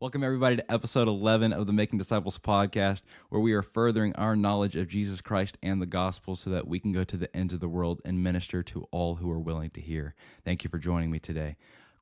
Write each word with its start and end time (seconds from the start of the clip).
Welcome, 0.00 0.22
everybody, 0.22 0.54
to 0.54 0.72
episode 0.72 1.08
11 1.08 1.52
of 1.52 1.66
the 1.66 1.72
Making 1.72 1.98
Disciples 1.98 2.38
podcast, 2.38 3.02
where 3.30 3.40
we 3.40 3.52
are 3.52 3.62
furthering 3.62 4.14
our 4.14 4.36
knowledge 4.36 4.76
of 4.76 4.86
Jesus 4.86 5.20
Christ 5.20 5.58
and 5.60 5.82
the 5.82 5.86
gospel 5.86 6.36
so 6.36 6.50
that 6.50 6.68
we 6.68 6.78
can 6.78 6.92
go 6.92 7.02
to 7.02 7.16
the 7.16 7.36
ends 7.36 7.52
of 7.52 7.58
the 7.58 7.68
world 7.68 8.00
and 8.04 8.22
minister 8.22 8.62
to 8.62 8.86
all 8.92 9.16
who 9.16 9.28
are 9.28 9.40
willing 9.40 9.70
to 9.70 9.80
hear. 9.80 10.14
Thank 10.44 10.62
you 10.62 10.70
for 10.70 10.78
joining 10.78 11.10
me 11.10 11.18
today. 11.18 11.56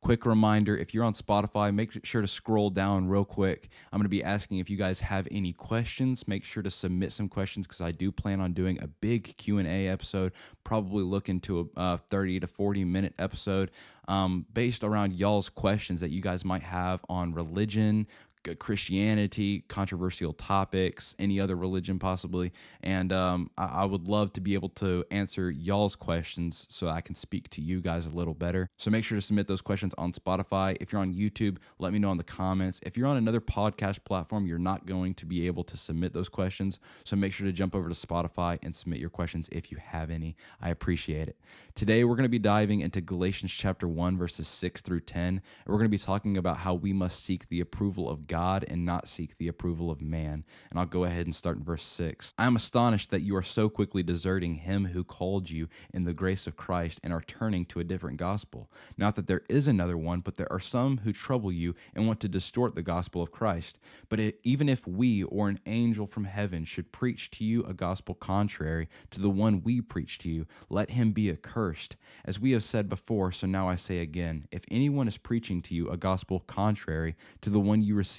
Quick 0.07 0.25
reminder 0.25 0.77
if 0.77 0.95
you're 0.95 1.03
on 1.03 1.15
Spotify, 1.15 1.75
make 1.75 2.07
sure 2.07 2.23
to 2.23 2.29
scroll 2.29 2.71
down 2.71 3.09
real 3.09 3.25
quick. 3.25 3.69
I'm 3.93 3.99
going 3.99 4.05
to 4.05 4.09
be 4.09 4.23
asking 4.23 4.59
if 4.59 4.71
you 4.71 4.77
guys 4.77 5.01
have 5.01 5.27
any 5.33 5.53
questions. 5.53 6.29
Make 6.29 6.45
sure 6.45 6.63
to 6.63 6.71
submit 6.71 7.11
some 7.11 7.29
questions 7.29 7.67
because 7.67 7.81
I 7.81 7.91
do 7.91 8.13
plan 8.13 8.41
on 8.41 8.53
doing 8.53 8.81
a 8.81 8.87
big 8.87 9.37
Q&A 9.37 9.89
episode, 9.89 10.31
probably 10.63 11.03
looking 11.03 11.41
to 11.41 11.69
a 11.77 11.81
uh, 11.81 11.97
30 11.97 12.39
to 12.39 12.47
40 12.47 12.85
minute 12.85 13.15
episode 13.19 13.73
um, 14.07 14.47
based 14.53 14.85
around 14.85 15.13
y'all's 15.13 15.49
questions 15.49 15.99
that 16.03 16.11
you 16.11 16.21
guys 16.21 16.45
might 16.45 16.63
have 16.63 17.05
on 17.09 17.35
religion, 17.35 18.07
Christianity, 18.55 19.65
controversial 19.69 20.33
topics, 20.33 21.15
any 21.19 21.41
other 21.41 21.57
religion 21.57 21.99
possibly. 21.99 22.53
And 22.83 23.13
um, 23.13 23.51
I, 23.59 23.83
I, 23.83 23.85
would 23.85 24.09
love 24.09 24.33
to 24.35 24.41
be 24.41 24.55
able 24.55 24.69
to 24.71 25.05
answer 25.11 25.51
y'all's 25.51 25.97
questions 25.97 26.67
so 26.71 26.89
I 26.89 27.01
can 27.01 27.15
speak 27.15 27.51
to 27.51 27.61
you 27.61 27.81
guys 27.81 28.07
a 28.07 28.11
little 28.11 28.35
better. 28.35 28.69
So 28.77 28.91
make 28.91 29.05
sure 29.05 29.17
to 29.17 29.23
submit 29.23 29.49
those 29.49 29.61
questions 29.61 29.95
on 29.99 30.13
Spotify. 30.13 30.77
If 30.81 30.93
you're 30.93 31.01
on 31.01 31.15
YouTube, 31.15 31.57
let 31.79 31.93
me 31.93 31.99
know 31.99 32.13
in 32.13 32.19
the 32.19 32.25
comments. 32.25 32.81
If 32.85 32.97
you're 32.97 33.09
on 33.09 33.17
another 33.17 33.41
podcast 33.41 34.05
platform, 34.05 34.47
you're 34.47 34.59
not 34.59 34.87
going 34.87 35.15
to 35.15 35.27
be 35.27 35.47
able 35.47 35.65
to 35.65 35.77
submit 35.77 36.13
those 36.13 36.29
questions. 36.29 36.79
So 37.05 37.17
make 37.17 37.33
sure 37.33 37.47
to 37.47 37.53
jump 37.53 37.75
over 37.75 37.89
to 37.89 37.95
Spotify 37.95 38.59
and 38.63 38.77
submit 38.77 39.01
your 39.01 39.11
questions 39.11 39.49
if 39.51 39.73
you 39.73 39.79
have 39.79 40.11
any. 40.11 40.37
I 40.61 40.71
appreciate 40.71 41.29
it. 41.29 41.37
Today, 41.75 42.05
we're 42.05 42.17
going 42.17 42.25
to 42.25 42.31
be 42.31 42.39
diving 42.39 42.81
into 42.81 43.01
Galatians 43.01 43.53
chapter 43.53 43.87
1, 43.87 44.17
verses 44.17 44.49
6 44.49 44.81
through 44.81 45.01
10. 45.01 45.27
And 45.27 45.43
we're 45.67 45.77
going 45.77 45.91
to 45.91 45.91
be 45.91 45.99
talking 45.99 46.37
about 46.37 46.59
how 46.59 46.75
we 46.75 46.93
must 46.93 47.23
seek 47.23 47.49
the 47.49 47.61
approval 47.61 48.09
of 48.09 48.27
God 48.27 48.36
God 48.37 48.67
and 48.69 48.85
not 48.85 49.09
seek 49.09 49.39
the 49.39 49.49
approval 49.49 49.91
of 49.91 50.03
man. 50.03 50.45
And 50.69 50.79
I'll 50.79 50.85
go 50.85 51.05
ahead 51.05 51.25
and 51.25 51.35
start 51.35 51.57
in 51.57 51.65
verse 51.65 51.85
6. 51.85 52.35
I 52.37 52.45
am 52.45 52.55
astonished 52.55 53.11
that 53.11 53.23
you 53.23 53.35
are 53.35 53.43
so 53.43 53.71
quickly 53.71 54.03
deserting 54.03 54.57
him 54.57 54.89
who 54.89 55.05
called 55.05 55.49
you 55.49 55.69
in 55.95 56.05
the 56.05 56.13
grace 56.13 56.47
of 56.47 56.55
Christ 56.55 57.01
and 57.03 57.15
are 57.15 57.23
turning 57.23 57.65
to 57.65 57.81
a 57.81 57.85
different 57.85 58.19
gospel. 58.19 58.71
Not 58.99 59.17
that 59.17 59.27
there 59.27 59.41
is 59.49 59.67
another 59.67 59.97
one, 59.97 60.21
but 60.21 60.35
there 60.35 60.53
are 60.53 60.61
some 60.61 60.99
who 60.99 61.15
trouble 61.15 61.51
you 61.51 61.75
and 61.95 62.07
want 62.07 62.21
to 62.21 62.29
distort 62.29 62.75
the 62.75 62.83
gospel 62.83 63.23
of 63.23 63.33
Christ. 63.33 63.79
But 64.11 64.21
it, 64.21 64.39
even 64.43 64.69
if 64.69 64.87
we 64.87 65.23
or 65.23 65.49
an 65.49 65.61
angel 65.65 66.07
from 66.07 66.25
heaven 66.25 66.67
should 66.67 66.93
preach 66.93 67.31
to 67.33 67.45
you 67.45 67.65
a 67.65 67.73
gospel 67.73 68.15
contrary 68.15 68.87
to 69.13 69.19
the 69.19 69.31
one 69.31 69.63
we 69.63 69.81
preach 69.81 70.19
to 70.19 70.29
you, 70.29 70.47
let 70.69 70.91
him 70.91 71.13
be 71.13 71.31
accursed. 71.31 71.97
As 72.27 72.39
we 72.39 72.51
have 72.51 72.65
said 72.65 72.91
before, 72.91 73.33
so 73.33 73.47
now 73.47 73.67
I 73.67 73.77
say 73.77 74.01
again 74.01 74.47
if 74.51 74.67
anyone 74.71 75.09
is 75.09 75.17
preaching 75.17 75.63
to 75.63 75.75
you 75.75 75.89
a 75.89 75.97
gospel 75.97 76.41
contrary 76.41 77.17
to 77.41 77.49
the 77.49 77.61
one 77.61 77.81
you 77.81 77.95
received, 77.95 78.16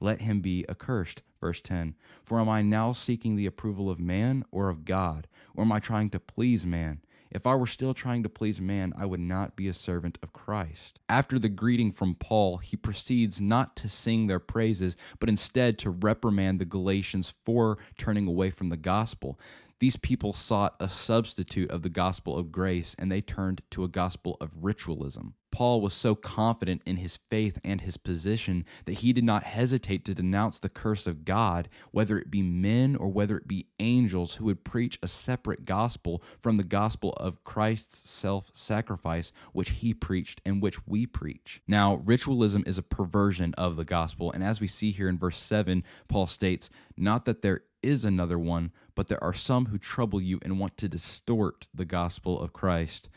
let 0.00 0.22
him 0.22 0.40
be 0.40 0.64
accursed. 0.68 1.22
Verse 1.40 1.62
10 1.62 1.94
For 2.24 2.38
am 2.40 2.48
I 2.48 2.62
now 2.62 2.92
seeking 2.92 3.36
the 3.36 3.46
approval 3.46 3.88
of 3.88 3.98
man 3.98 4.44
or 4.50 4.68
of 4.68 4.84
God? 4.84 5.26
Or 5.54 5.64
am 5.64 5.72
I 5.72 5.80
trying 5.80 6.10
to 6.10 6.20
please 6.20 6.66
man? 6.66 7.00
If 7.30 7.46
I 7.46 7.54
were 7.54 7.68
still 7.68 7.94
trying 7.94 8.24
to 8.24 8.28
please 8.28 8.60
man, 8.60 8.92
I 8.98 9.06
would 9.06 9.20
not 9.20 9.54
be 9.54 9.68
a 9.68 9.74
servant 9.74 10.18
of 10.20 10.32
Christ. 10.32 10.98
After 11.08 11.38
the 11.38 11.48
greeting 11.48 11.92
from 11.92 12.16
Paul, 12.16 12.56
he 12.56 12.76
proceeds 12.76 13.40
not 13.40 13.76
to 13.76 13.88
sing 13.88 14.26
their 14.26 14.40
praises, 14.40 14.96
but 15.20 15.28
instead 15.28 15.78
to 15.78 15.90
reprimand 15.90 16.58
the 16.60 16.64
Galatians 16.64 17.32
for 17.44 17.78
turning 17.96 18.26
away 18.26 18.50
from 18.50 18.68
the 18.68 18.76
gospel. 18.76 19.38
These 19.80 19.96
people 19.96 20.34
sought 20.34 20.76
a 20.78 20.90
substitute 20.90 21.70
of 21.70 21.80
the 21.80 21.88
gospel 21.88 22.36
of 22.36 22.52
grace 22.52 22.94
and 22.98 23.10
they 23.10 23.22
turned 23.22 23.62
to 23.70 23.82
a 23.82 23.88
gospel 23.88 24.36
of 24.38 24.52
ritualism. 24.62 25.34
Paul 25.50 25.80
was 25.80 25.94
so 25.94 26.14
confident 26.14 26.82
in 26.86 26.96
his 26.96 27.18
faith 27.28 27.58
and 27.64 27.80
his 27.80 27.96
position 27.96 28.64
that 28.84 28.98
he 28.98 29.12
did 29.12 29.24
not 29.24 29.42
hesitate 29.42 30.04
to 30.04 30.14
denounce 30.14 30.58
the 30.58 30.68
curse 30.68 31.06
of 31.06 31.24
God, 31.24 31.68
whether 31.90 32.18
it 32.18 32.30
be 32.30 32.42
men 32.42 32.94
or 32.94 33.08
whether 33.08 33.36
it 33.38 33.48
be 33.48 33.66
angels 33.78 34.34
who 34.34 34.44
would 34.44 34.64
preach 34.64 34.98
a 35.02 35.08
separate 35.08 35.64
gospel 35.64 36.22
from 36.38 36.56
the 36.56 36.62
gospel 36.62 37.14
of 37.14 37.42
Christ's 37.42 38.08
self 38.08 38.50
sacrifice, 38.54 39.32
which 39.52 39.70
he 39.70 39.92
preached 39.92 40.40
and 40.44 40.62
which 40.62 40.86
we 40.86 41.06
preach. 41.06 41.62
Now, 41.66 41.96
ritualism 41.96 42.62
is 42.66 42.78
a 42.78 42.82
perversion 42.82 43.54
of 43.54 43.76
the 43.76 43.84
gospel, 43.84 44.30
and 44.30 44.44
as 44.44 44.60
we 44.60 44.66
see 44.66 44.92
here 44.92 45.08
in 45.08 45.18
verse 45.18 45.40
7, 45.40 45.82
Paul 46.06 46.26
states, 46.26 46.70
Not 46.96 47.24
that 47.24 47.42
there 47.42 47.62
is 47.82 48.04
another 48.04 48.38
one, 48.38 48.72
but 48.94 49.08
there 49.08 49.22
are 49.22 49.34
some 49.34 49.66
who 49.66 49.78
trouble 49.78 50.20
you 50.20 50.38
and 50.42 50.58
want 50.58 50.76
to 50.78 50.88
distort 50.88 51.68
the 51.74 51.84
gospel 51.84 52.40
of 52.40 52.52
Christ. 52.52 53.08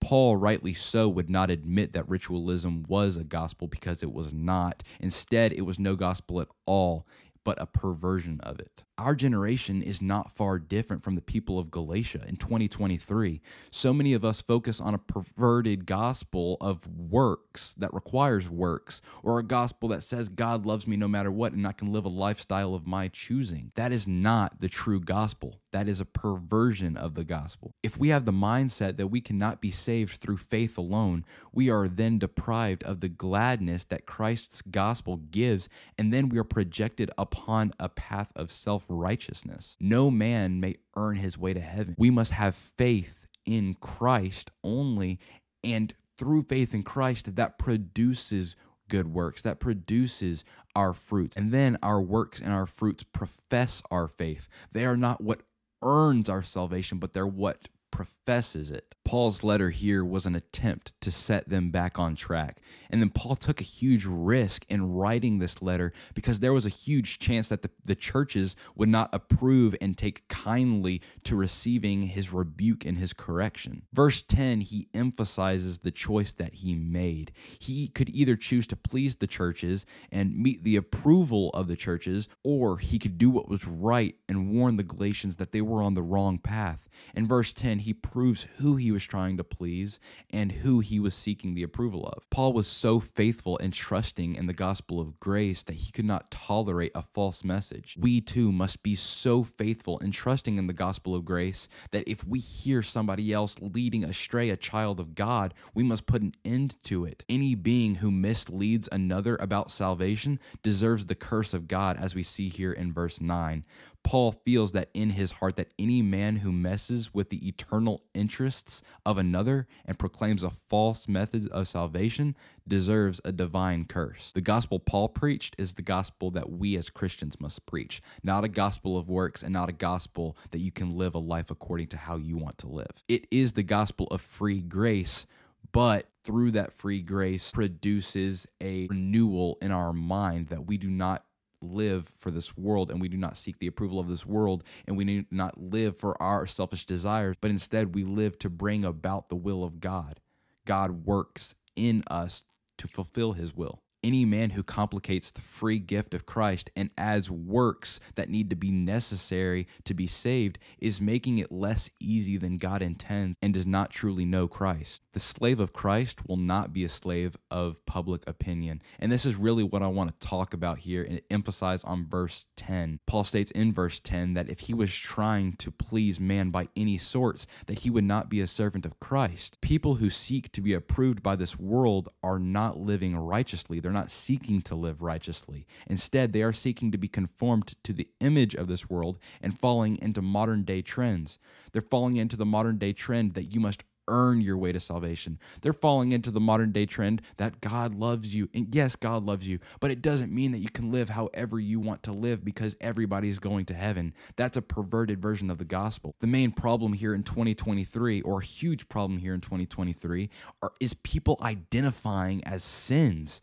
Paul, 0.00 0.36
rightly 0.36 0.74
so, 0.74 1.08
would 1.08 1.28
not 1.28 1.50
admit 1.50 1.92
that 1.92 2.08
ritualism 2.08 2.84
was 2.88 3.16
a 3.16 3.24
gospel 3.24 3.68
because 3.68 4.02
it 4.02 4.12
was 4.12 4.32
not. 4.32 4.82
Instead, 4.98 5.52
it 5.52 5.62
was 5.62 5.78
no 5.78 5.94
gospel 5.94 6.40
at 6.40 6.48
all, 6.66 7.06
but 7.44 7.60
a 7.60 7.66
perversion 7.66 8.40
of 8.40 8.58
it 8.58 8.82
our 9.00 9.14
generation 9.14 9.82
is 9.82 10.02
not 10.02 10.30
far 10.30 10.58
different 10.58 11.02
from 11.02 11.14
the 11.14 11.22
people 11.22 11.58
of 11.58 11.70
Galatia 11.70 12.22
in 12.28 12.36
2023. 12.36 13.40
So 13.70 13.94
many 13.94 14.12
of 14.12 14.26
us 14.26 14.42
focus 14.42 14.78
on 14.78 14.92
a 14.92 14.98
perverted 14.98 15.86
gospel 15.86 16.58
of 16.60 16.86
works 16.86 17.74
that 17.78 17.94
requires 17.94 18.50
works, 18.50 19.00
or 19.22 19.38
a 19.38 19.42
gospel 19.42 19.88
that 19.88 20.02
says 20.02 20.28
God 20.28 20.66
loves 20.66 20.86
me 20.86 20.96
no 20.96 21.08
matter 21.08 21.30
what 21.30 21.54
and 21.54 21.66
I 21.66 21.72
can 21.72 21.92
live 21.92 22.04
a 22.04 22.10
lifestyle 22.10 22.74
of 22.74 22.86
my 22.86 23.08
choosing. 23.08 23.72
That 23.74 23.90
is 23.90 24.06
not 24.06 24.60
the 24.60 24.68
true 24.68 25.00
gospel. 25.00 25.60
That 25.72 25.88
is 25.88 26.00
a 26.00 26.04
perversion 26.04 26.96
of 26.96 27.14
the 27.14 27.24
gospel. 27.24 27.74
If 27.82 27.96
we 27.96 28.08
have 28.08 28.26
the 28.26 28.32
mindset 28.32 28.96
that 28.98 29.06
we 29.06 29.20
cannot 29.20 29.60
be 29.62 29.70
saved 29.70 30.18
through 30.18 30.38
faith 30.38 30.76
alone, 30.76 31.24
we 31.52 31.70
are 31.70 31.88
then 31.88 32.18
deprived 32.18 32.82
of 32.82 33.00
the 33.00 33.08
gladness 33.08 33.84
that 33.84 34.04
Christ's 34.04 34.62
gospel 34.62 35.16
gives, 35.16 35.68
and 35.96 36.12
then 36.12 36.28
we 36.28 36.38
are 36.38 36.44
projected 36.44 37.10
upon 37.16 37.72
a 37.78 37.88
path 37.88 38.30
of 38.34 38.52
self 38.52 38.89
righteousness. 38.90 39.76
No 39.80 40.10
man 40.10 40.60
may 40.60 40.74
earn 40.96 41.16
his 41.16 41.38
way 41.38 41.54
to 41.54 41.60
heaven. 41.60 41.94
We 41.98 42.10
must 42.10 42.32
have 42.32 42.54
faith 42.54 43.26
in 43.46 43.74
Christ 43.74 44.50
only, 44.62 45.18
and 45.64 45.94
through 46.18 46.42
faith 46.42 46.74
in 46.74 46.82
Christ, 46.82 47.36
that 47.36 47.58
produces 47.58 48.56
good 48.88 49.06
works, 49.12 49.40
that 49.42 49.60
produces 49.60 50.44
our 50.76 50.92
fruits. 50.92 51.36
And 51.36 51.52
then 51.52 51.78
our 51.82 52.00
works 52.00 52.40
and 52.40 52.52
our 52.52 52.66
fruits 52.66 53.04
profess 53.04 53.82
our 53.90 54.08
faith. 54.08 54.48
They 54.72 54.84
are 54.84 54.96
not 54.96 55.22
what 55.22 55.42
earns 55.82 56.28
our 56.28 56.42
salvation, 56.42 56.98
but 56.98 57.12
they're 57.12 57.26
what 57.26 57.68
professes 57.90 58.70
it. 58.70 58.94
Paul's 59.04 59.42
letter 59.42 59.70
here 59.70 60.04
was 60.04 60.24
an 60.24 60.36
attempt 60.36 60.92
to 61.00 61.10
set 61.10 61.48
them 61.48 61.70
back 61.70 61.98
on 61.98 62.14
track. 62.14 62.60
And 62.88 63.00
then 63.00 63.10
Paul 63.10 63.34
took 63.34 63.60
a 63.60 63.64
huge 63.64 64.04
risk 64.04 64.64
in 64.68 64.92
writing 64.92 65.38
this 65.38 65.60
letter 65.60 65.92
because 66.14 66.38
there 66.38 66.52
was 66.52 66.66
a 66.66 66.70
huge 66.70 67.18
chance 67.18 67.48
that 67.48 67.62
the, 67.62 67.70
the 67.84 67.96
churches 67.96 68.54
would 68.76 68.88
not 68.88 69.10
approve 69.12 69.74
and 69.80 69.98
take 69.98 70.28
kindly 70.28 71.00
to 71.24 71.34
receiving 71.34 72.02
his 72.02 72.32
rebuke 72.32 72.84
and 72.84 72.98
his 72.98 73.12
correction. 73.12 73.82
Verse 73.92 74.22
10, 74.22 74.60
he 74.60 74.86
emphasizes 74.94 75.78
the 75.78 75.90
choice 75.90 76.32
that 76.32 76.54
he 76.54 76.74
made. 76.74 77.32
He 77.58 77.88
could 77.88 78.14
either 78.14 78.36
choose 78.36 78.66
to 78.68 78.76
please 78.76 79.16
the 79.16 79.26
churches 79.26 79.86
and 80.12 80.36
meet 80.36 80.62
the 80.62 80.76
approval 80.76 81.50
of 81.50 81.66
the 81.66 81.76
churches, 81.76 82.28
or 82.44 82.78
he 82.78 82.98
could 82.98 83.18
do 83.18 83.30
what 83.30 83.48
was 83.48 83.66
right 83.66 84.14
and 84.28 84.52
warn 84.52 84.76
the 84.76 84.82
Galatians 84.84 85.36
that 85.36 85.52
they 85.52 85.62
were 85.62 85.82
on 85.82 85.94
the 85.94 86.02
wrong 86.02 86.38
path. 86.38 86.88
In 87.14 87.26
verse 87.26 87.52
10, 87.52 87.79
he 87.80 87.92
proves 87.92 88.46
who 88.58 88.76
he 88.76 88.92
was 88.92 89.00
was 89.00 89.06
trying 89.06 89.38
to 89.38 89.44
please 89.44 89.98
and 90.28 90.52
who 90.52 90.80
he 90.80 91.00
was 91.00 91.14
seeking 91.14 91.54
the 91.54 91.62
approval 91.62 92.06
of. 92.06 92.28
Paul 92.28 92.52
was 92.52 92.68
so 92.68 93.00
faithful 93.00 93.56
and 93.56 93.72
trusting 93.72 94.34
in 94.34 94.46
the 94.46 94.52
gospel 94.52 95.00
of 95.00 95.18
grace 95.18 95.62
that 95.62 95.76
he 95.76 95.90
could 95.90 96.04
not 96.04 96.30
tolerate 96.30 96.92
a 96.94 97.00
false 97.00 97.42
message. 97.42 97.96
We 97.98 98.20
too 98.20 98.52
must 98.52 98.82
be 98.82 98.94
so 98.94 99.42
faithful 99.42 99.98
and 100.00 100.12
trusting 100.12 100.58
in 100.58 100.66
the 100.66 100.74
gospel 100.74 101.14
of 101.14 101.24
grace 101.24 101.66
that 101.92 102.06
if 102.06 102.22
we 102.22 102.40
hear 102.40 102.82
somebody 102.82 103.32
else 103.32 103.56
leading 103.58 104.04
astray 104.04 104.50
a 104.50 104.56
child 104.56 105.00
of 105.00 105.14
God, 105.14 105.54
we 105.74 105.82
must 105.82 106.04
put 106.04 106.20
an 106.20 106.34
end 106.44 106.76
to 106.84 107.06
it. 107.06 107.24
Any 107.26 107.54
being 107.54 107.96
who 107.96 108.10
misleads 108.10 108.86
another 108.92 109.36
about 109.36 109.72
salvation 109.72 110.38
deserves 110.62 111.06
the 111.06 111.14
curse 111.14 111.54
of 111.54 111.68
God, 111.68 111.96
as 111.96 112.14
we 112.14 112.22
see 112.22 112.50
here 112.50 112.72
in 112.72 112.92
verse 112.92 113.18
9. 113.18 113.64
Paul 114.02 114.32
feels 114.32 114.72
that 114.72 114.90
in 114.94 115.10
his 115.10 115.32
heart 115.32 115.56
that 115.56 115.72
any 115.78 116.02
man 116.02 116.36
who 116.36 116.50
messes 116.52 117.14
with 117.14 117.28
the 117.28 117.46
eternal 117.46 118.02
interests 118.14 118.82
of 119.06 119.18
another 119.18 119.68
and 119.84 119.98
proclaims 119.98 120.42
a 120.42 120.50
false 120.68 121.06
method 121.06 121.48
of 121.50 121.68
salvation 121.68 122.36
deserves 122.66 123.20
a 123.24 123.32
divine 123.32 123.84
curse. 123.84 124.32
The 124.32 124.40
gospel 124.40 124.78
Paul 124.78 125.08
preached 125.08 125.54
is 125.58 125.74
the 125.74 125.82
gospel 125.82 126.30
that 126.32 126.50
we 126.50 126.76
as 126.76 126.90
Christians 126.90 127.40
must 127.40 127.66
preach, 127.66 128.02
not 128.22 128.44
a 128.44 128.48
gospel 128.48 128.98
of 128.98 129.08
works 129.08 129.42
and 129.42 129.52
not 129.52 129.68
a 129.68 129.72
gospel 129.72 130.36
that 130.50 130.58
you 130.58 130.72
can 130.72 130.96
live 130.96 131.14
a 131.14 131.18
life 131.18 131.50
according 131.50 131.88
to 131.88 131.96
how 131.96 132.16
you 132.16 132.36
want 132.36 132.58
to 132.58 132.68
live. 132.68 133.04
It 133.08 133.26
is 133.30 133.52
the 133.52 133.62
gospel 133.62 134.06
of 134.08 134.20
free 134.20 134.60
grace 134.60 135.26
but 135.72 136.06
through 136.24 136.52
that 136.52 136.72
free 136.72 137.00
grace 137.00 137.52
produces 137.52 138.46
a 138.60 138.86
renewal 138.88 139.58
in 139.62 139.70
our 139.70 139.92
mind 139.92 140.48
that 140.48 140.66
we 140.66 140.76
do 140.76 140.90
not 140.90 141.24
live 141.60 142.08
for 142.08 142.30
this 142.30 142.56
world 142.56 142.90
and 142.90 143.00
we 143.00 143.08
do 143.08 143.16
not 143.16 143.36
seek 143.36 143.58
the 143.58 143.66
approval 143.66 143.98
of 143.98 144.08
this 144.08 144.24
world 144.24 144.64
and 144.86 144.96
we 144.96 145.04
do 145.04 145.24
not 145.30 145.60
live 145.60 145.96
for 145.96 146.20
our 146.22 146.46
selfish 146.46 146.86
desires, 146.86 147.36
but 147.40 147.50
instead 147.50 147.94
we 147.94 148.04
live 148.04 148.38
to 148.38 148.50
bring 148.50 148.84
about 148.84 149.28
the 149.28 149.36
will 149.36 149.64
of 149.64 149.80
God. 149.80 150.20
God 150.64 151.06
works 151.06 151.54
in 151.76 152.02
us 152.10 152.44
to 152.78 152.88
fulfill 152.88 153.32
his 153.32 153.54
will. 153.54 153.82
Any 154.02 154.24
man 154.24 154.50
who 154.50 154.62
complicates 154.62 155.30
the 155.30 155.42
free 155.42 155.78
gift 155.78 156.14
of 156.14 156.24
Christ 156.24 156.70
and 156.74 156.90
adds 156.96 157.30
works 157.30 158.00
that 158.14 158.30
need 158.30 158.48
to 158.50 158.56
be 158.56 158.70
necessary 158.70 159.66
to 159.84 159.92
be 159.92 160.06
saved 160.06 160.58
is 160.78 161.00
making 161.00 161.38
it 161.38 161.52
less 161.52 161.90
easy 162.00 162.36
than 162.36 162.56
God 162.56 162.80
intends 162.80 163.36
and 163.42 163.52
does 163.52 163.66
not 163.66 163.90
truly 163.90 164.24
know 164.24 164.48
Christ. 164.48 165.02
The 165.12 165.20
slave 165.20 165.60
of 165.60 165.72
Christ 165.72 166.26
will 166.26 166.36
not 166.36 166.72
be 166.72 166.84
a 166.84 166.88
slave 166.88 167.36
of 167.50 167.84
public 167.84 168.22
opinion. 168.26 168.80
And 168.98 169.12
this 169.12 169.26
is 169.26 169.36
really 169.36 169.62
what 169.64 169.82
I 169.82 169.88
want 169.88 170.08
to 170.18 170.26
talk 170.26 170.54
about 170.54 170.78
here 170.78 171.02
and 171.02 171.20
emphasize 171.30 171.84
on 171.84 172.06
verse 172.06 172.46
10. 172.56 173.00
Paul 173.06 173.24
states 173.24 173.50
in 173.50 173.72
verse 173.72 173.98
10 173.98 174.34
that 174.34 174.48
if 174.48 174.60
he 174.60 174.74
was 174.74 174.94
trying 174.94 175.54
to 175.54 175.70
please 175.70 176.18
man 176.18 176.50
by 176.50 176.68
any 176.76 176.96
sorts, 176.96 177.46
that 177.66 177.80
he 177.80 177.90
would 177.90 178.04
not 178.04 178.30
be 178.30 178.40
a 178.40 178.46
servant 178.46 178.86
of 178.86 178.98
Christ. 179.00 179.60
People 179.60 179.96
who 179.96 180.08
seek 180.08 180.52
to 180.52 180.60
be 180.60 180.72
approved 180.72 181.22
by 181.22 181.36
this 181.36 181.58
world 181.58 182.08
are 182.22 182.38
not 182.38 182.78
living 182.78 183.16
righteously. 183.16 183.80
They're 183.80 183.89
they're 183.90 184.00
not 184.00 184.12
seeking 184.12 184.62
to 184.62 184.76
live 184.76 185.02
righteously. 185.02 185.66
Instead, 185.88 186.32
they 186.32 186.44
are 186.44 186.52
seeking 186.52 186.92
to 186.92 186.98
be 186.98 187.08
conformed 187.08 187.74
to 187.82 187.92
the 187.92 188.06
image 188.20 188.54
of 188.54 188.68
this 188.68 188.88
world 188.88 189.18
and 189.42 189.58
falling 189.58 189.98
into 190.00 190.22
modern 190.22 190.62
day 190.62 190.80
trends. 190.80 191.40
They're 191.72 191.82
falling 191.82 192.16
into 192.16 192.36
the 192.36 192.46
modern 192.46 192.78
day 192.78 192.92
trend 192.92 193.34
that 193.34 193.52
you 193.52 193.58
must 193.58 193.82
earn 194.06 194.40
your 194.40 194.56
way 194.56 194.70
to 194.70 194.78
salvation. 194.78 195.40
They're 195.60 195.72
falling 195.72 196.12
into 196.12 196.30
the 196.30 196.40
modern 196.40 196.70
day 196.70 196.86
trend 196.86 197.22
that 197.38 197.60
God 197.60 197.96
loves 197.96 198.32
you. 198.32 198.48
And 198.54 198.72
yes, 198.72 198.94
God 198.94 199.24
loves 199.24 199.48
you, 199.48 199.58
but 199.80 199.90
it 199.90 200.02
doesn't 200.02 200.32
mean 200.32 200.52
that 200.52 200.58
you 200.58 200.70
can 200.70 200.92
live 200.92 201.08
however 201.08 201.58
you 201.58 201.80
want 201.80 202.04
to 202.04 202.12
live 202.12 202.44
because 202.44 202.76
everybody's 202.80 203.40
going 203.40 203.64
to 203.66 203.74
heaven. 203.74 204.14
That's 204.36 204.56
a 204.56 204.62
perverted 204.62 205.20
version 205.20 205.50
of 205.50 205.58
the 205.58 205.64
gospel. 205.64 206.14
The 206.20 206.28
main 206.28 206.52
problem 206.52 206.92
here 206.92 207.12
in 207.12 207.24
2023, 207.24 208.20
or 208.22 208.38
a 208.38 208.44
huge 208.44 208.88
problem 208.88 209.18
here 209.18 209.34
in 209.34 209.40
2023, 209.40 210.30
are, 210.62 210.72
is 210.78 210.94
people 210.94 211.38
identifying 211.42 212.44
as 212.44 212.62
sins 212.62 213.42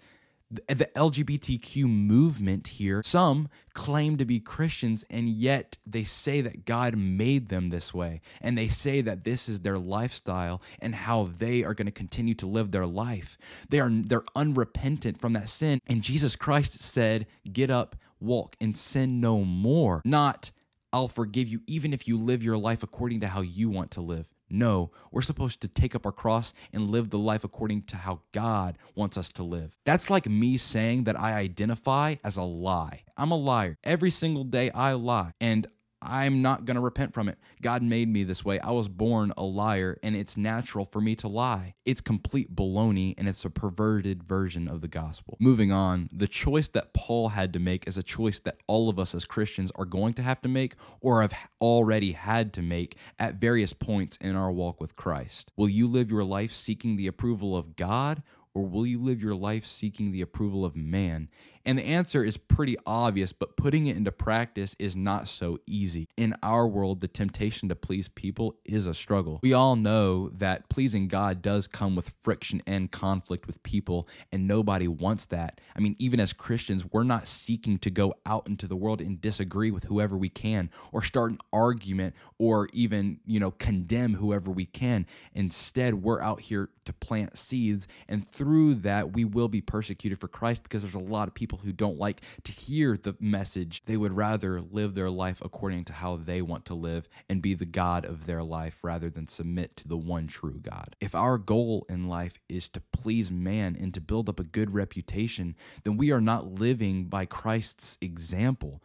the 0.49 0.89
LGBTQ 0.95 1.85
movement 1.85 2.67
here, 2.67 3.01
some 3.03 3.49
claim 3.73 4.17
to 4.17 4.25
be 4.25 4.39
Christians 4.39 5.03
and 5.09 5.27
yet 5.29 5.77
they 5.85 6.03
say 6.03 6.41
that 6.41 6.65
God 6.65 6.95
made 6.97 7.49
them 7.49 7.69
this 7.69 7.93
way. 7.93 8.21
And 8.41 8.57
they 8.57 8.67
say 8.69 9.01
that 9.01 9.23
this 9.23 9.49
is 9.49 9.61
their 9.61 9.77
lifestyle 9.77 10.61
and 10.79 10.95
how 10.95 11.29
they 11.37 11.63
are 11.63 11.73
going 11.73 11.85
to 11.87 11.91
continue 11.91 12.33
to 12.35 12.47
live 12.47 12.71
their 12.71 12.85
life. 12.85 13.37
They 13.69 13.79
are 13.79 13.89
they're 13.89 14.23
unrepentant 14.35 15.19
from 15.19 15.33
that 15.33 15.49
sin. 15.49 15.79
And 15.87 16.01
Jesus 16.01 16.35
Christ 16.35 16.81
said, 16.81 17.27
"Get 17.51 17.69
up, 17.69 17.95
walk 18.19 18.55
and 18.61 18.77
sin 18.77 19.19
no 19.19 19.43
more." 19.43 20.01
Not 20.05 20.51
I'll 20.93 21.09
forgive 21.09 21.47
you 21.49 21.61
even 21.67 21.93
if 21.93 22.07
you 22.07 22.17
live 22.17 22.41
your 22.41 22.57
life 22.57 22.83
according 22.83 23.19
to 23.19 23.27
how 23.27 23.41
you 23.41 23.69
want 23.69 23.91
to 23.91 24.01
live. 24.01 24.29
No, 24.49 24.91
we're 25.11 25.21
supposed 25.21 25.61
to 25.61 25.67
take 25.67 25.95
up 25.95 26.05
our 26.05 26.11
cross 26.11 26.53
and 26.71 26.87
live 26.87 27.09
the 27.09 27.19
life 27.19 27.43
according 27.43 27.83
to 27.83 27.97
how 27.97 28.21
God 28.31 28.77
wants 28.95 29.17
us 29.17 29.31
to 29.33 29.43
live. 29.43 29.77
That's 29.85 30.09
like 30.09 30.27
me 30.27 30.57
saying 30.57 31.03
that 31.03 31.19
I 31.19 31.33
identify 31.33 32.15
as 32.23 32.37
a 32.37 32.43
lie. 32.43 33.03
I'm 33.17 33.31
a 33.31 33.35
liar. 33.35 33.77
Every 33.83 34.11
single 34.11 34.43
day 34.43 34.69
I 34.71 34.93
lie. 34.93 35.31
And 35.41 35.67
I'm 36.07 36.41
not 36.41 36.65
going 36.65 36.75
to 36.75 36.81
repent 36.81 37.13
from 37.13 37.27
it. 37.27 37.37
God 37.61 37.83
made 37.83 38.07
me 38.07 38.23
this 38.23 38.45
way. 38.45 38.59
I 38.61 38.71
was 38.71 38.87
born 38.87 39.33
a 39.37 39.43
liar, 39.43 39.97
and 40.01 40.15
it's 40.15 40.37
natural 40.37 40.85
for 40.85 41.01
me 41.01 41.15
to 41.17 41.27
lie. 41.27 41.75
It's 41.85 42.01
complete 42.01 42.55
baloney, 42.55 43.13
and 43.17 43.27
it's 43.27 43.43
a 43.43 43.49
perverted 43.49 44.23
version 44.23 44.67
of 44.69 44.81
the 44.81 44.87
gospel. 44.87 45.37
Moving 45.39 45.71
on, 45.71 46.09
the 46.11 46.27
choice 46.27 46.69
that 46.69 46.93
Paul 46.93 47.29
had 47.29 47.51
to 47.53 47.59
make 47.59 47.87
is 47.87 47.97
a 47.97 48.03
choice 48.03 48.39
that 48.39 48.57
all 48.67 48.89
of 48.89 48.97
us 48.97 49.13
as 49.13 49.25
Christians 49.25 49.71
are 49.75 49.85
going 49.85 50.13
to 50.13 50.23
have 50.23 50.41
to 50.41 50.49
make 50.49 50.75
or 51.01 51.21
have 51.21 51.33
already 51.59 52.13
had 52.13 52.53
to 52.53 52.61
make 52.61 52.95
at 53.19 53.35
various 53.35 53.73
points 53.73 54.17
in 54.21 54.35
our 54.35 54.51
walk 54.51 54.79
with 54.79 54.95
Christ. 54.95 55.51
Will 55.57 55.69
you 55.69 55.87
live 55.87 56.09
your 56.09 56.23
life 56.23 56.53
seeking 56.53 56.95
the 56.95 57.07
approval 57.07 57.55
of 57.57 57.75
God, 57.75 58.23
or 58.53 58.65
will 58.65 58.87
you 58.87 58.99
live 58.99 59.21
your 59.21 59.35
life 59.35 59.67
seeking 59.67 60.11
the 60.11 60.21
approval 60.21 60.65
of 60.65 60.75
man? 60.75 61.29
And 61.67 61.77
the 61.77 61.85
answer 61.85 62.23
is 62.23 62.37
pretty 62.37 62.77
obvious, 62.85 63.33
but 63.33 63.57
putting 63.57 63.87
it 63.87 63.97
into 63.97 64.13
practice 64.13 64.73
is 64.79 64.95
not 64.95 65.27
so 65.27 65.59
easy. 65.67 66.07
In 66.15 66.33
our 66.41 66.65
world, 66.65 67.01
the 67.01 67.09
temptation 67.09 67.67
to 67.67 67.75
please 67.75 68.07
people 68.07 68.55
is 68.63 68.87
a 68.87 68.93
struggle. 68.93 69.41
We 69.43 69.51
all 69.51 69.75
know 69.75 70.29
that 70.29 70.69
pleasing 70.69 71.09
God 71.09 71.41
does 71.41 71.67
come 71.67 71.97
with 71.97 72.13
friction 72.21 72.63
and 72.65 72.89
conflict 72.89 73.47
with 73.47 73.61
people, 73.63 74.07
and 74.31 74.47
nobody 74.47 74.87
wants 74.87 75.25
that. 75.25 75.59
I 75.75 75.81
mean, 75.81 75.97
even 75.99 76.21
as 76.21 76.31
Christians, 76.31 76.85
we're 76.89 77.03
not 77.03 77.27
seeking 77.27 77.79
to 77.79 77.89
go 77.89 78.13
out 78.25 78.47
into 78.47 78.65
the 78.65 78.77
world 78.77 79.01
and 79.01 79.19
disagree 79.19 79.69
with 79.69 79.83
whoever 79.83 80.15
we 80.15 80.29
can, 80.29 80.69
or 80.93 81.03
start 81.03 81.31
an 81.31 81.39
argument, 81.51 82.15
or 82.39 82.69
even, 82.71 83.19
you 83.25 83.41
know, 83.41 83.51
condemn 83.51 84.13
whoever 84.13 84.49
we 84.49 84.65
can. 84.65 85.05
Instead, 85.33 85.95
we're 85.95 86.21
out 86.21 86.39
here 86.39 86.69
to 86.85 86.93
plant 86.93 87.37
seeds, 87.37 87.89
and 88.07 88.25
through 88.25 88.75
that, 88.75 89.11
we 89.11 89.25
will 89.25 89.49
be 89.49 89.59
persecuted 89.59 90.17
for 90.17 90.29
Christ 90.29 90.63
because 90.63 90.81
there's 90.81 90.95
a 90.95 90.99
lot 90.99 91.27
of 91.27 91.33
people 91.33 91.56
people 91.57 91.65
who 91.65 91.73
don't 91.73 91.97
like 91.97 92.21
to 92.43 92.51
hear 92.51 92.97
the 92.97 93.15
message. 93.19 93.83
They 93.83 93.97
would 93.97 94.15
rather 94.15 94.61
live 94.61 94.95
their 94.95 95.09
life 95.09 95.41
according 95.43 95.85
to 95.85 95.93
how 95.93 96.17
they 96.17 96.41
want 96.41 96.65
to 96.65 96.73
live 96.73 97.07
and 97.29 97.41
be 97.41 97.53
the 97.53 97.65
God 97.65 98.05
of 98.05 98.25
their 98.25 98.43
life 98.43 98.79
rather 98.83 99.09
than 99.09 99.27
submit 99.27 99.75
to 99.77 99.87
the 99.87 99.97
one 99.97 100.27
true 100.27 100.59
God. 100.61 100.95
If 100.99 101.15
our 101.15 101.37
goal 101.37 101.85
in 101.89 102.03
life 102.03 102.39
is 102.49 102.69
to 102.69 102.81
please 102.91 103.31
man 103.31 103.75
and 103.79 103.93
to 103.93 104.01
build 104.01 104.29
up 104.29 104.39
a 104.39 104.43
good 104.43 104.73
reputation, 104.73 105.55
then 105.83 105.97
we 105.97 106.11
are 106.11 106.21
not 106.21 106.59
living 106.59 107.05
by 107.05 107.25
Christ's 107.25 107.97
example. 108.01 108.81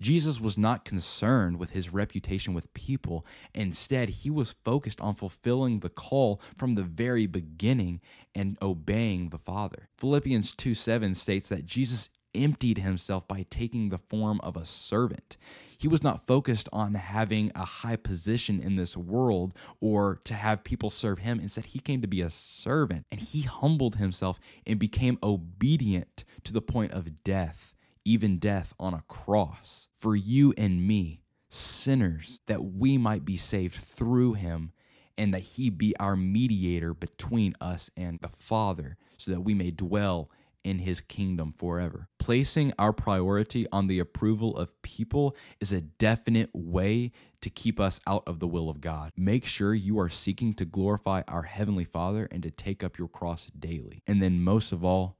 Jesus 0.00 0.40
was 0.40 0.58
not 0.58 0.84
concerned 0.84 1.58
with 1.58 1.70
his 1.70 1.92
reputation 1.92 2.52
with 2.52 2.72
people. 2.74 3.24
Instead, 3.54 4.08
he 4.10 4.30
was 4.30 4.54
focused 4.64 5.00
on 5.00 5.14
fulfilling 5.14 5.80
the 5.80 5.88
call 5.88 6.40
from 6.56 6.74
the 6.74 6.82
very 6.82 7.26
beginning 7.26 8.00
and 8.34 8.58
obeying 8.60 9.30
the 9.30 9.38
Father. 9.38 9.88
Philippians 9.96 10.54
2 10.54 10.74
7 10.74 11.14
states 11.14 11.48
that 11.48 11.66
Jesus 11.66 12.10
emptied 12.34 12.78
himself 12.78 13.26
by 13.26 13.46
taking 13.48 13.88
the 13.88 13.98
form 13.98 14.40
of 14.42 14.56
a 14.56 14.64
servant. 14.64 15.36
He 15.78 15.88
was 15.88 16.02
not 16.02 16.26
focused 16.26 16.68
on 16.72 16.94
having 16.94 17.52
a 17.54 17.64
high 17.64 17.96
position 17.96 18.60
in 18.60 18.76
this 18.76 18.96
world 18.96 19.54
or 19.80 20.20
to 20.24 20.34
have 20.34 20.64
people 20.64 20.90
serve 20.90 21.18
him. 21.18 21.38
Instead, 21.38 21.66
he 21.66 21.78
came 21.78 22.00
to 22.00 22.08
be 22.08 22.20
a 22.20 22.30
servant 22.30 23.06
and 23.10 23.20
he 23.20 23.42
humbled 23.42 23.96
himself 23.96 24.38
and 24.66 24.78
became 24.78 25.18
obedient 25.22 26.24
to 26.44 26.52
the 26.52 26.62
point 26.62 26.92
of 26.92 27.22
death, 27.24 27.74
even 28.06 28.38
death 28.38 28.72
on 28.78 28.94
a 28.94 29.04
cross 29.08 29.88
for 29.96 30.14
you 30.14 30.54
and 30.56 30.86
me, 30.86 31.22
sinners, 31.50 32.40
that 32.46 32.64
we 32.64 32.96
might 32.96 33.24
be 33.24 33.36
saved 33.36 33.74
through 33.74 34.34
him 34.34 34.72
and 35.18 35.34
that 35.34 35.40
he 35.40 35.70
be 35.70 35.94
our 35.98 36.16
mediator 36.16 36.94
between 36.94 37.54
us 37.60 37.90
and 37.96 38.18
the 38.20 38.28
Father, 38.38 38.96
so 39.16 39.30
that 39.30 39.40
we 39.40 39.54
may 39.54 39.70
dwell 39.70 40.30
in 40.62 40.80
his 40.80 41.00
kingdom 41.00 41.54
forever. 41.56 42.08
Placing 42.18 42.72
our 42.78 42.92
priority 42.92 43.66
on 43.70 43.86
the 43.86 44.00
approval 44.00 44.56
of 44.56 44.82
people 44.82 45.36
is 45.60 45.72
a 45.72 45.80
definite 45.80 46.50
way 46.52 47.12
to 47.40 47.48
keep 47.48 47.78
us 47.78 48.00
out 48.06 48.24
of 48.26 48.40
the 48.40 48.48
will 48.48 48.68
of 48.68 48.80
God. 48.80 49.12
Make 49.16 49.46
sure 49.46 49.74
you 49.74 49.98
are 50.00 50.10
seeking 50.10 50.54
to 50.54 50.64
glorify 50.64 51.22
our 51.28 51.42
Heavenly 51.42 51.84
Father 51.84 52.28
and 52.32 52.42
to 52.42 52.50
take 52.50 52.82
up 52.82 52.98
your 52.98 53.08
cross 53.08 53.46
daily. 53.46 54.02
And 54.06 54.20
then, 54.20 54.42
most 54.42 54.72
of 54.72 54.84
all, 54.84 55.16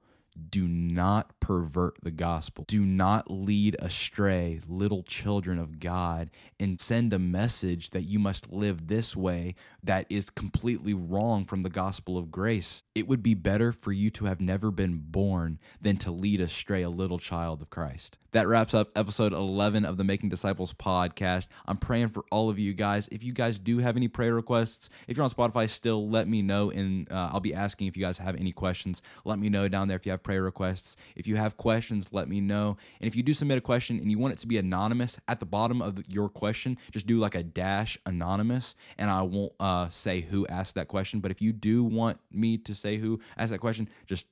do 0.50 0.68
not 0.68 1.38
pervert 1.40 1.96
the 2.02 2.10
gospel. 2.10 2.64
Do 2.68 2.84
not 2.84 3.30
lead 3.30 3.76
astray 3.78 4.60
little 4.68 5.02
children 5.02 5.58
of 5.58 5.80
God 5.80 6.30
and 6.58 6.80
send 6.80 7.12
a 7.12 7.18
message 7.18 7.90
that 7.90 8.02
you 8.02 8.18
must 8.18 8.52
live 8.52 8.86
this 8.86 9.16
way 9.16 9.54
that 9.82 10.06
is 10.10 10.30
completely 10.30 10.94
wrong 10.94 11.44
from 11.44 11.62
the 11.62 11.70
gospel 11.70 12.18
of 12.18 12.30
grace. 12.30 12.82
It 12.94 13.08
would 13.08 13.22
be 13.22 13.34
better 13.34 13.72
for 13.72 13.92
you 13.92 14.10
to 14.10 14.26
have 14.26 14.40
never 14.40 14.70
been 14.70 14.98
born 14.98 15.58
than 15.80 15.96
to 15.98 16.10
lead 16.10 16.40
astray 16.40 16.82
a 16.82 16.90
little 16.90 17.18
child 17.18 17.62
of 17.62 17.70
Christ. 17.70 18.18
That 18.36 18.48
wraps 18.48 18.74
up 18.74 18.90
episode 18.94 19.32
11 19.32 19.86
of 19.86 19.96
the 19.96 20.04
Making 20.04 20.28
Disciples 20.28 20.74
podcast. 20.74 21.48
I'm 21.66 21.78
praying 21.78 22.10
for 22.10 22.22
all 22.30 22.50
of 22.50 22.58
you 22.58 22.74
guys. 22.74 23.08
If 23.10 23.22
you 23.22 23.32
guys 23.32 23.58
do 23.58 23.78
have 23.78 23.96
any 23.96 24.08
prayer 24.08 24.34
requests, 24.34 24.90
if 25.08 25.16
you're 25.16 25.24
on 25.24 25.30
Spotify 25.30 25.70
still, 25.70 26.06
let 26.10 26.28
me 26.28 26.42
know 26.42 26.68
and 26.68 27.10
uh, 27.10 27.30
I'll 27.32 27.40
be 27.40 27.54
asking 27.54 27.86
if 27.86 27.96
you 27.96 28.04
guys 28.04 28.18
have 28.18 28.36
any 28.36 28.52
questions. 28.52 29.00
Let 29.24 29.38
me 29.38 29.48
know 29.48 29.68
down 29.68 29.88
there 29.88 29.96
if 29.96 30.04
you 30.04 30.12
have 30.12 30.22
prayer 30.22 30.42
requests. 30.42 30.98
If 31.14 31.26
you 31.26 31.36
have 31.36 31.56
questions, 31.56 32.08
let 32.12 32.28
me 32.28 32.42
know. 32.42 32.76
And 33.00 33.08
if 33.08 33.16
you 33.16 33.22
do 33.22 33.32
submit 33.32 33.56
a 33.56 33.62
question 33.62 33.98
and 33.98 34.10
you 34.10 34.18
want 34.18 34.34
it 34.34 34.38
to 34.40 34.46
be 34.46 34.58
anonymous, 34.58 35.18
at 35.28 35.40
the 35.40 35.46
bottom 35.46 35.80
of 35.80 36.04
your 36.06 36.28
question, 36.28 36.76
just 36.90 37.06
do 37.06 37.18
like 37.18 37.34
a 37.34 37.42
dash 37.42 37.96
anonymous, 38.04 38.74
and 38.98 39.08
I 39.08 39.22
won't 39.22 39.54
uh, 39.58 39.88
say 39.88 40.20
who 40.20 40.46
asked 40.48 40.74
that 40.74 40.88
question. 40.88 41.20
But 41.20 41.30
if 41.30 41.40
you 41.40 41.54
do 41.54 41.82
want 41.82 42.20
me 42.30 42.58
to 42.58 42.74
say 42.74 42.98
who 42.98 43.18
asked 43.38 43.52
that 43.52 43.60
question, 43.60 43.88
just 44.04 44.26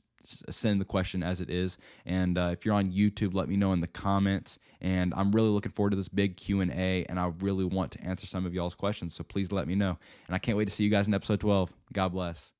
send 0.50 0.80
the 0.80 0.84
question 0.84 1.22
as 1.22 1.40
it 1.40 1.50
is. 1.50 1.78
And 2.06 2.38
uh, 2.38 2.50
if 2.52 2.64
you're 2.64 2.74
on 2.74 2.90
youtube 2.90 3.34
let 3.34 3.48
me 3.48 3.56
know 3.56 3.72
in 3.72 3.80
the 3.80 3.86
comments. 3.86 4.58
And 4.80 5.14
i'm 5.14 5.32
really 5.32 5.48
looking 5.48 5.72
forward 5.72 5.90
to 5.90 5.96
this 5.96 6.08
big 6.08 6.36
q&a 6.36 7.04
and 7.08 7.18
i 7.18 7.32
really 7.40 7.64
want 7.64 7.92
to 7.92 8.04
answer 8.04 8.26
some 8.26 8.46
of 8.46 8.54
y'all's 8.54 8.74
questions. 8.74 9.14
So 9.14 9.24
please 9.24 9.52
let 9.52 9.66
me 9.66 9.74
know. 9.74 9.98
And 10.26 10.34
i 10.34 10.38
can't 10.38 10.58
wait 10.58 10.66
to 10.66 10.70
see 10.70 10.84
you 10.84 10.90
guys 10.90 11.06
in 11.06 11.14
episode 11.14 11.40
12 11.40 11.72
god 11.92 12.08
bless 12.10 12.52